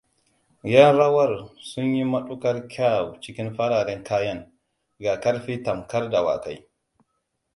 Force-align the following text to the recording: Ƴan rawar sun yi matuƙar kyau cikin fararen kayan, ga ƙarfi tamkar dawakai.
Ƴan 0.63 0.97
rawar 0.97 1.49
sun 1.61 1.95
yi 1.95 2.03
matuƙar 2.05 2.67
kyau 2.67 3.17
cikin 3.21 3.55
fararen 3.55 4.03
kayan, 4.03 4.53
ga 4.99 5.19
ƙarfi 5.19 5.63
tamkar 5.63 6.09
dawakai. 6.09 6.69